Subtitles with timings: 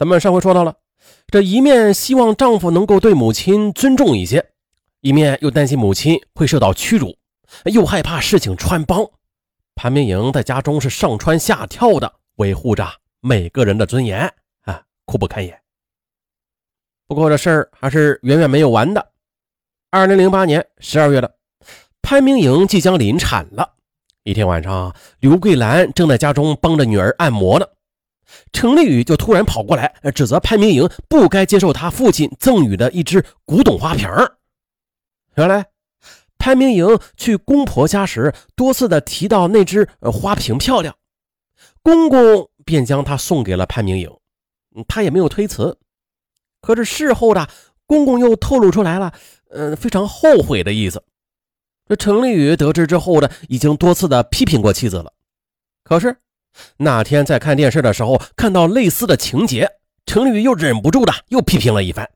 [0.00, 0.76] 咱们上回说到了，
[1.26, 4.52] 这一面希望丈夫能够对母亲尊重一些，
[5.02, 7.14] 一面又担心母亲会受到屈辱，
[7.66, 9.06] 又害怕事情穿帮。
[9.74, 12.88] 潘明莹在家中是上蹿下跳的维护着
[13.20, 14.20] 每个人的尊严
[14.62, 15.60] 啊，苦不堪言。
[17.06, 19.06] 不过这事儿还是远远没有完的。
[19.90, 21.30] 二零零八年十二月的，
[22.00, 23.74] 潘明莹即将临产了。
[24.22, 27.66] 一天晚上，刘桂兰正在家中帮着女儿按摩呢。
[28.52, 34.08] 程立宇就突然跑过来，指责潘明莹不该接受他父亲赠予的一只古董花瓶
[35.36, 35.66] 原来，
[36.38, 40.94] 潘明莹去公婆家时，多次的提到那只花瓶漂亮，
[41.82, 44.10] 公公便将它送给了潘明莹，
[44.88, 45.78] 他也没有推辞。
[46.60, 47.48] 可是事后的
[47.86, 49.12] 公公又透露出来了，
[49.50, 51.02] 嗯，非常后悔的意思。
[51.88, 55.12] 这程立宇得知之后呢，已经多次的批评过妻子了，
[55.82, 56.16] 可是。
[56.78, 59.70] 那天在看电视的时候，看到类似的情节，
[60.06, 62.10] 程宇又忍不住的又批评了一番。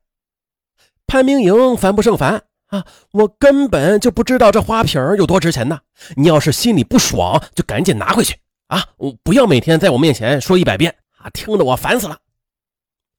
[1.07, 2.85] 潘明莹烦不胜烦啊！
[3.11, 5.79] 我根本就不知道这花瓶有多值钱呢。
[6.15, 8.35] 你要是心里不爽，就赶紧拿回去
[8.67, 8.83] 啊！
[8.97, 12.17] 我不要每天在我面前说一百遍啊，听得我烦死了。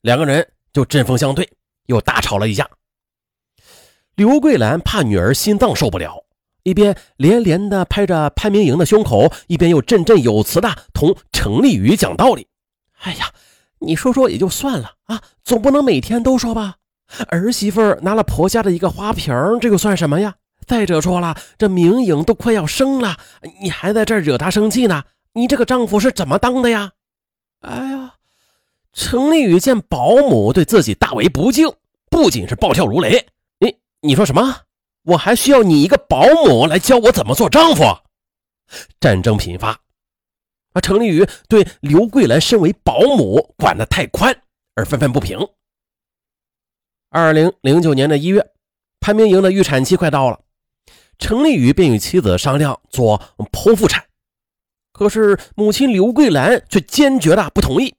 [0.03, 1.49] 两个人就针锋相对，
[1.87, 2.69] 又大吵了一架。
[4.17, 6.26] 刘桂兰怕女儿心脏受不了。
[6.67, 12.49] 一边连连的拍着潘明莹的胸口，一边又振振有词的同程丽宇讲道理
[13.03, 13.31] ：“哎呀，
[13.79, 16.75] 你说说也就算了啊，总不能每天都说吧？
[17.29, 20.35] 儿媳妇拿了婆家的一个花瓶，这又算什么呀？
[20.67, 23.17] 再者说了，这明颖都快要生了，
[23.63, 25.05] 你还在这惹她生气呢？
[25.35, 26.91] 你这个丈夫是怎么当的呀？”
[27.63, 28.15] 哎呀，
[28.93, 31.71] 程丽宇见保姆对自己大为不敬，
[32.11, 33.25] 不仅是暴跳如雷
[33.61, 34.63] ：“你你说什么？”
[35.07, 37.83] 我还需要你一个保姆来教我怎么做丈夫。
[38.99, 39.81] 战争频发，
[40.73, 44.43] 啊，程丽宇对刘桂兰身为保姆管得太宽
[44.75, 45.39] 而愤愤不平。
[47.11, 48.51] 二零零九年的一月，
[48.99, 50.41] 潘明莹的预产期快到了，
[51.19, 54.07] 程丽宇便与妻子商量做剖腹产，
[54.93, 57.95] 可是母亲刘桂兰却坚决的不同意。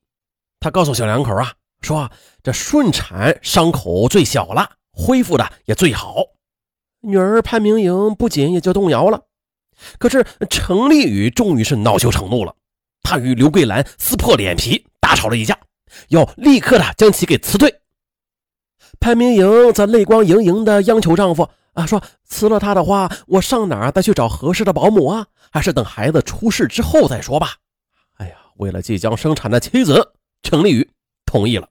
[0.59, 2.11] 她告诉小两口啊，说
[2.43, 6.25] 这顺产伤口最小了，恢复的也最好。
[7.01, 9.23] 女儿潘明莹不仅也就动摇了，
[9.99, 12.55] 可是程丽宇终于是恼羞成怒了，
[13.03, 15.57] 他与刘桂兰撕破脸皮，大吵了一架，
[16.09, 17.81] 要立刻的将其给辞退。
[18.99, 25.27] 潘明莹则泪光盈盈的央求丈夫啊，说辞了他的话，我上哪儿再去找合适的保姆啊？
[25.51, 27.57] 还是等孩子出世之后再说吧。
[28.15, 30.89] 哎呀，为了即将生产的妻子，程丽宇
[31.25, 31.69] 同意了。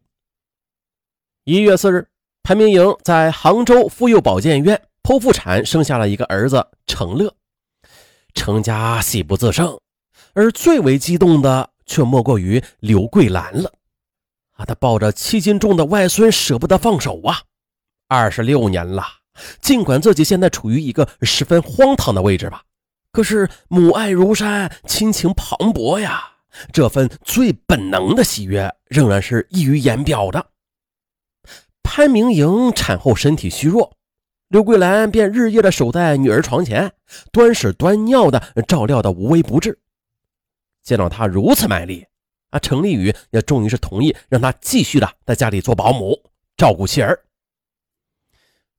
[1.45, 2.09] 一月四日，
[2.43, 4.81] 潘明莹在杭州妇幼保健院。
[5.07, 7.33] 剖腹产生下了一个儿子程乐，
[8.35, 9.79] 程家喜不自胜，
[10.35, 13.73] 而最为激动的却莫过于刘桂兰了。
[14.55, 17.39] 啊，他抱着七斤重的外孙舍不得放手啊！
[18.09, 19.05] 二十六年了，
[19.61, 22.65] 尽管自己现在处于一个十分荒唐的位置吧，
[23.13, 26.21] 可是母爱如山，亲情磅礴呀，
[26.73, 30.45] 这份最本能的喜悦仍然是溢于言表的。
[31.85, 33.96] 潘明莹产后身体虚弱。
[34.49, 36.93] 刘桂兰便日夜的守在女儿床前，
[37.33, 39.81] 端屎端尿的照料的无微不至。
[40.85, 42.07] 见到她如此卖力，
[42.51, 47.19] 啊，程丽宇也终于是同意让她继续的在家里做保姆，照顾妻儿。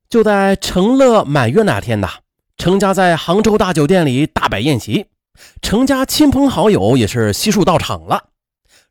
[0.07, 2.07] 就在程乐满月那天呐，
[2.55, 5.07] 程家在杭州大酒店里大摆宴席，
[5.61, 8.29] 程家亲朋好友也是悉数到场了。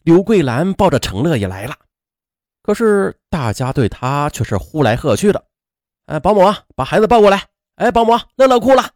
[0.03, 1.75] 刘桂兰抱着程乐也来了，
[2.63, 5.43] 可是大家对他却是呼来喝去的。
[6.07, 7.47] 哎，保姆啊，把孩子抱过来。
[7.77, 8.91] 哎，保姆，乐乐哭了。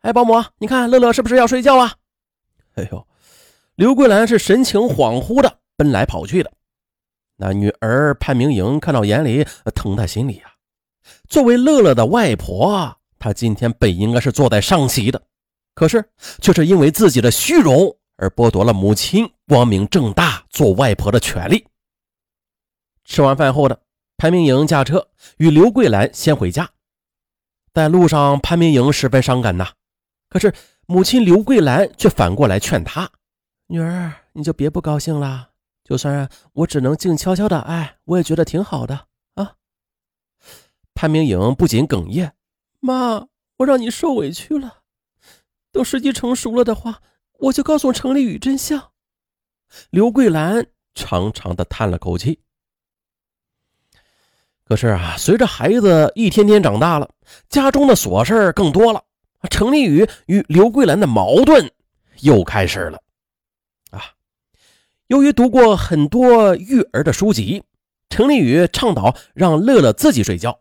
[0.00, 1.94] 哎，保姆，你看乐乐是不是要睡觉啊？
[2.76, 3.06] 哎呦，
[3.74, 6.52] 刘桂兰是神情恍惚的奔来跑去的。
[7.36, 9.44] 那女儿潘明莹看到眼里，
[9.74, 10.54] 疼在心里呀。
[11.28, 15.20] 作为乐乐的外婆，她今天本应该是坐在上席的，
[15.74, 16.08] 可是
[16.40, 21.66] 却是因为自己的虚荣而剥夺了母亲光明正大做外婆的权利。
[23.04, 23.80] 吃完饭后的。
[24.16, 25.08] 潘明莹驾车
[25.38, 26.70] 与刘桂兰先回家，
[27.72, 29.72] 在路上，潘明莹十分伤感呐。
[30.28, 30.54] 可是
[30.86, 33.10] 母亲刘桂兰却反过来劝她
[33.66, 35.50] ：“女儿，你就别不高兴了。
[35.82, 39.56] 就算我只能静悄悄的爱，我也觉得挺好的啊。”
[40.94, 42.34] 潘明莹不仅哽咽
[42.80, 43.26] ：“妈，
[43.58, 44.82] 我让你受委屈了。
[45.72, 47.02] 等时机成熟了的话，
[47.40, 48.92] 我就告诉程丽宇真相。”
[49.90, 52.43] 刘桂兰长长的叹了口气。
[54.64, 57.08] 可是啊，随着孩子一天天长大了，
[57.48, 59.02] 家中的琐事更多了。
[59.50, 61.70] 程丽宇与刘桂兰的矛盾
[62.20, 62.98] 又开始了。
[63.90, 64.02] 啊，
[65.08, 67.62] 由于读过很多育儿的书籍，
[68.08, 70.58] 程丽宇倡导让乐乐自己睡觉，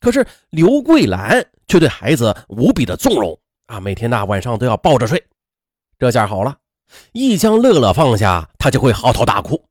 [0.00, 5.22] 可是刘桂兰却对孩子无比的纵容啊，每天呐晚上都要抱着睡。
[6.00, 6.56] 这下好了，
[7.12, 9.62] 一将乐乐放下，他就会嚎啕大哭。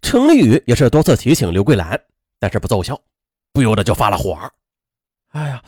[0.00, 2.00] 程丽宇也是多次提醒刘桂兰，
[2.38, 3.00] 但是不奏效，
[3.52, 4.38] 不由得就发了火。
[5.28, 5.62] 哎呀，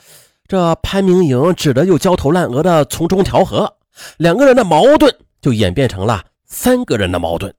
[0.47, 3.76] 这潘明莹只得又焦头烂额的从中调和，
[4.17, 6.25] 两个人的矛盾就演变成了。
[6.50, 7.55] 三个人的矛盾，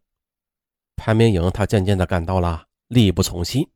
[0.96, 3.70] 潘明颖他渐渐的感到了力不从心。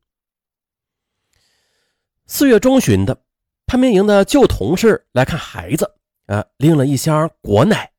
[2.26, 3.16] 四月中旬的，
[3.64, 5.94] 潘明莹的旧同事来看孩子，
[6.26, 7.92] 啊，拎了一箱果奶。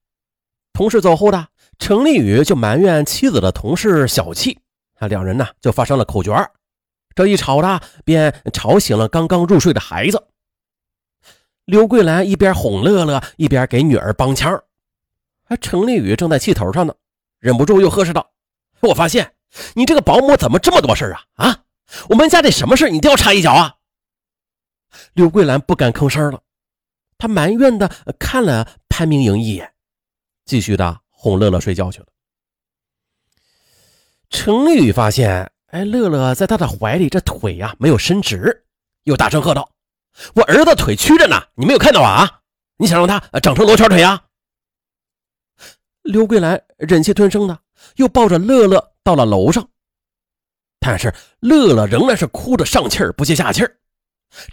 [0.73, 1.47] 同事走后的
[1.79, 4.59] 程立宇就埋怨妻子的同事小气，
[4.95, 6.33] 啊，两人呢就发生了口角。
[7.15, 10.27] 这一吵的，便吵醒了刚刚入睡的孩子。
[11.63, 14.63] 刘桂兰一边哄乐乐，一边给女儿帮腔。
[15.45, 16.93] 啊，程立宇正在气头上呢。
[17.39, 18.31] 忍不住又呵斥道
[18.81, 19.33] ：“我发现
[19.75, 21.21] 你这个保姆怎么这么多事啊？
[21.35, 21.63] 啊，
[22.09, 23.75] 我们家里什么事你都要插一脚啊？”
[25.13, 26.41] 刘桂兰不敢吭声了，
[27.17, 29.73] 她埋怨的看了潘明莹一眼，
[30.45, 32.07] 继续的哄乐乐睡觉去了。
[34.29, 38.63] 程丽宇发现，哎，乐乐在他的怀里，这腿呀没有伸直，
[39.03, 39.69] 又大声喝道
[40.33, 42.39] ：“我儿子腿曲着呢，你没有看到啊？
[42.77, 44.23] 你想让他长成罗圈腿啊？”
[46.01, 47.59] 刘桂兰忍气吞声的，
[47.97, 49.67] 又抱着乐乐到了楼上，
[50.79, 53.75] 但是乐乐仍然是哭着上气儿不接下气儿。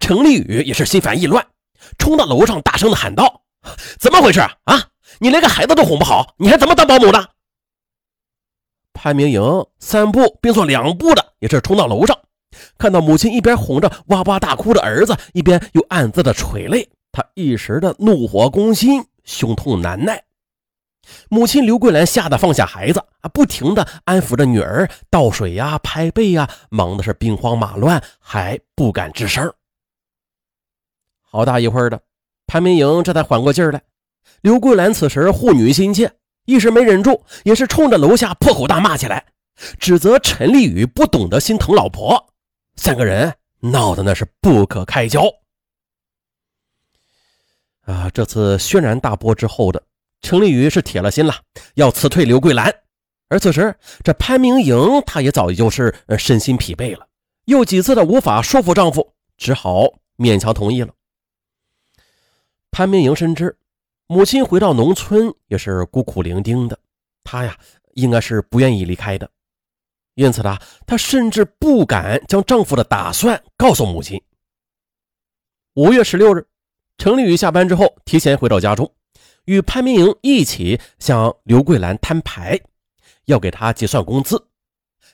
[0.00, 1.46] 程丽宇也是心烦意乱，
[1.98, 3.44] 冲到楼上大声的喊道
[4.00, 4.88] ：“怎么回事啊？
[5.20, 7.24] 你连个孩子都哄不好，你还怎么当保姆呢？”
[9.02, 9.42] 潘明莹
[9.80, 12.16] 三步并作两步的也是冲到楼上，
[12.78, 20.22] 看到母亲一边哄着哇哇大哭的儿子，一边又暗自的垂泪，他一时的怒火攻心，胸痛难耐。
[21.28, 29.52] 母亲刘桂兰吓得放下孩子啊，不停的安抚着女儿，倒水呀，拍背呀，忙的是兵荒马乱，还不敢吱声。
[31.20, 32.00] 好大一会儿的，
[32.46, 33.82] 潘明莹这才缓过劲儿来。
[34.42, 36.12] 刘桂兰此时护女心切，
[36.44, 39.26] 一时没忍住，也是冲着楼下破口大骂起来，
[39.78, 42.34] 指责陈立宇不懂得心疼老婆。
[42.76, 45.22] 三个人闹得那是不可开交。
[47.82, 49.82] 啊，这次轩然大波之后的。
[50.20, 51.34] 程立宇是铁了心了，
[51.74, 52.72] 要辞退刘桂兰。
[53.28, 53.74] 而此时，
[54.04, 57.08] 这潘明莹她也早已就是身心疲惫了，
[57.46, 59.84] 又几次的无法说服丈夫，只好
[60.16, 60.92] 勉强同意了。
[62.70, 63.56] 潘明莹深知
[64.12, 66.78] 母亲回到农村也是孤苦伶仃的，
[67.24, 67.58] 她呀
[67.94, 69.26] 应该是不愿意离开的，
[70.16, 74.22] 因此呢，她甚至不敢将丈夫的打算告诉母亲。
[75.76, 76.46] 五月十六日，
[76.98, 78.92] 程丽宇下班之后提前回到家中。
[79.46, 82.60] 与潘明莹一起向刘桂兰摊牌，
[83.24, 84.46] 要给她结算工资。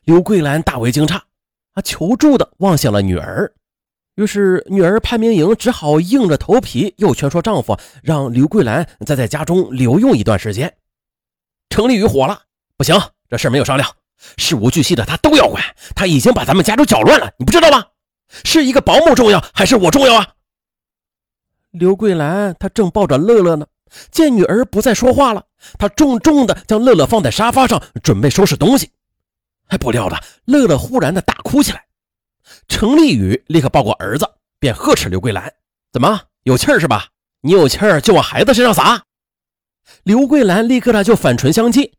[0.02, 1.14] 刘桂兰大为惊诧，
[1.74, 3.54] 啊，求助的望向了女儿。
[4.18, 10.74] 于是女儿潘明莹只好硬着头皮，又劝说丈夫让刘桂兰再在家中留用一段时间。
[11.70, 12.42] 程丽宇火了，
[12.76, 13.88] 不行，这事没有商量，
[14.36, 15.62] 事无巨细的他都要管。
[15.94, 17.84] 他已经把咱们家都搅乱了，你不知道吗？
[18.42, 20.26] 是一个保姆重要，还是我重要啊？
[21.70, 23.68] 刘桂兰她正抱着乐乐呢。
[24.10, 25.44] 见女儿不再说话了，
[25.78, 28.90] 她重重的将乐乐放在沙发上，准备收拾东西。
[29.68, 31.84] 还不料的，乐乐忽然的大哭起来。
[32.68, 34.28] 程立宇立刻抱过儿子，
[34.58, 35.52] 便呵斥刘桂兰
[35.92, 37.08] ：“怎么有气儿是吧？
[37.42, 39.04] 你有气儿就往孩子身上撒。”
[40.04, 41.92] 刘桂兰立刻的就反唇相讥：“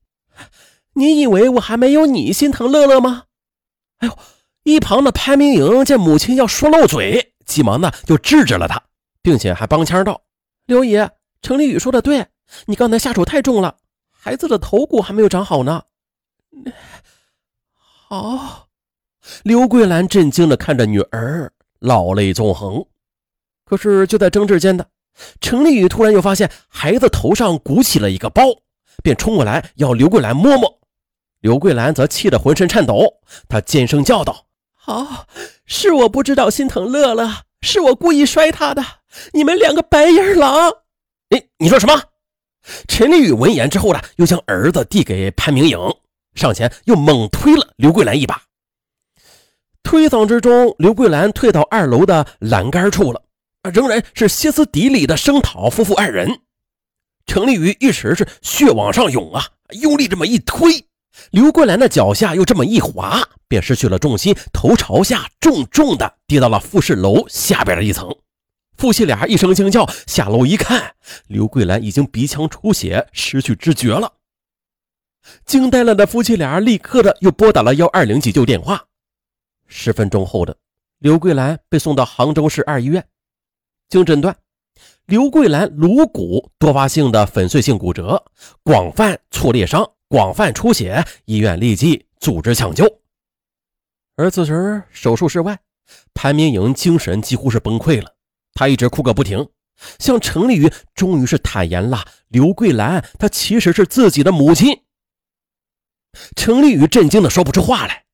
[0.94, 3.24] 你以为我还没有你心疼乐乐吗？”
[4.00, 4.18] 哎呦！
[4.64, 8.80] 一旁的潘明莹见母亲要说漏嘴，急忙的就制止了他，
[9.22, 10.22] 并且还帮腔道
[10.68, 11.10] ：“刘爷。”
[11.42, 12.28] 程立宇说的对，
[12.66, 13.78] 你刚才下手太重了，
[14.12, 15.84] 孩子的头骨还没有长好呢。
[17.82, 18.68] 好，
[19.44, 22.86] 刘桂兰震惊的看着女儿，老泪纵横。
[23.66, 24.88] 可是就在争执间的，
[25.40, 28.44] 陈立宇突然又发现孩子头上鼓起了一个包，
[29.04, 30.80] 便冲过来要刘桂兰摸摸。
[31.42, 35.28] 刘桂兰则气得浑身颤抖，她尖声叫道：“好，
[35.66, 38.84] 是我不知道心疼乐乐，是我故意摔他的，
[39.34, 40.70] 你们两个白眼狼！”
[41.30, 42.02] 哎，你说什么？
[42.88, 45.78] 陈立宇闻言之后呢，又将儿子递给潘明颖，
[46.34, 48.42] 上前又猛推了刘桂兰一把。
[49.84, 53.22] 推搡之中，刘桂兰退到二楼的栏杆处了，
[53.74, 56.42] 仍然是歇斯底里的声讨夫妇二人。
[57.26, 59.46] 程立宇一时是血往上涌啊，
[59.82, 60.86] 用力这么一推，
[61.32, 68.10] 刘桂兰的脚下又这么一滑，便失去了重心，头朝下重重的跌到了复式楼下边的一层。
[68.78, 70.96] 夫妻俩一声惊叫，下楼一看，
[71.28, 74.14] 刘桂兰已经鼻腔出血，失去知觉了。
[75.46, 78.86] 惊呆了的夫妻俩立刻的又拨打了幺二零急救电话。
[79.70, 80.58] 十分钟后的，
[80.98, 83.08] 刘桂兰被送到杭州市二医院，
[83.88, 84.36] 经诊断，
[85.06, 88.26] 刘桂兰颅骨多发性的粉碎性骨折，
[88.64, 92.84] 广泛挫裂伤，广泛出血，医院立即组织抢救。
[94.16, 95.58] 而此时手术室外，
[96.14, 98.16] 潘明颖精神几乎是崩溃了，
[98.54, 99.48] 她一直哭个不停，
[100.00, 104.82] 向程丽宇终于是坦言了刘桂兰她其实是自己的母亲。
[106.36, 108.06] 程丽宇震惊的说不出话来。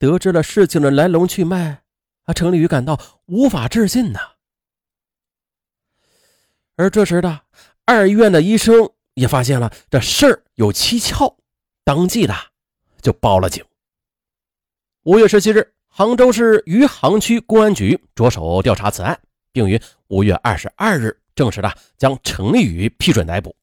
[0.00, 1.82] 得知了事情的来龙去脉，
[2.24, 4.18] 啊，程立宇感到无法置信呐。
[6.76, 7.42] 而这时的
[7.84, 11.36] 二医院的医生也发现了这事儿有蹊跷，
[11.84, 12.34] 当即的
[13.02, 13.62] 就报了警。
[15.02, 19.20] 五月十七日，杭州市余杭区公安局着手调查此案，
[19.52, 23.54] 并于五月二十二日正式的将程立宇批准逮捕。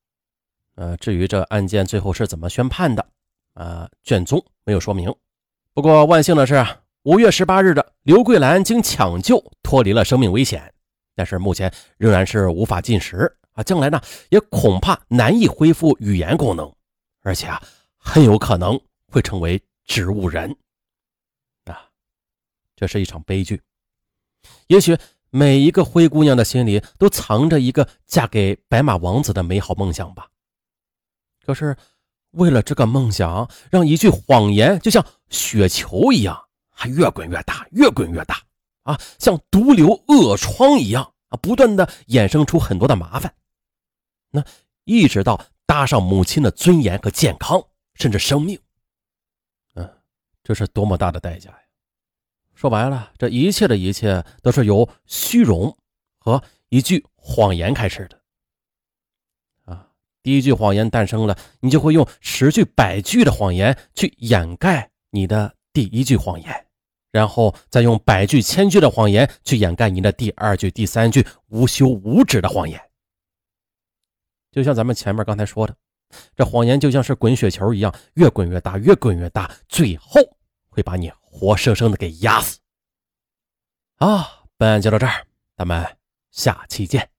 [0.75, 3.03] 呃，至于这案件最后是怎么宣判的，
[3.55, 5.11] 啊，卷宗没有说明。
[5.77, 6.65] 不过万幸的是，
[7.03, 10.73] 五月十八日的刘桂兰经抢救脱离了生命危险，
[11.13, 16.73] 但是目前仍然是无法进食啊，将来呢也恐怕难以恢复语言功能，
[17.21, 17.61] 而且啊
[17.95, 20.49] 很有可能会成为植物人
[21.65, 21.85] 啊，
[22.75, 23.61] 这是一场悲剧。
[24.65, 24.97] 也许
[25.29, 30.27] 每一个灰姑娘的心里都藏着一个嫁给白马王子的美好梦想吧，
[31.45, 31.77] 可是。
[32.37, 36.39] 为了这个梦想，让一句谎言就像雪球一样，
[36.69, 38.41] 还越滚越大，越滚越大
[38.83, 38.99] 啊！
[39.19, 43.33] 像毒瘤恶疮一样啊，不断的衍生出很多的麻烦。
[44.31, 44.43] 那
[44.83, 47.61] 一直到搭上母亲的尊严和健康，
[47.95, 48.59] 甚至生命。
[49.73, 49.89] 嗯，
[50.43, 51.59] 这是多么大的代价呀！
[52.53, 55.75] 说白了，这一切的一切都是由虚荣
[56.19, 58.19] 和一句谎言开始的。
[60.27, 66.67] 第一句谎言诞生了，你就会用十句百句的谎言去掩盖你的第一句谎言，
[67.13, 72.77] 然后再用百句千句的谎言去掩盖你的第二句、第三句无休无止的谎言。
[74.51, 75.73] 就像咱们前面刚才说的，
[76.35, 80.19] 这谎言就像是滚雪球一样，越滚越大，越滚越大，最后
[80.67, 82.59] 会把你活生生的给压死。
[83.99, 85.95] 啊，本案就到这儿，咱们
[86.31, 87.09] 下期见。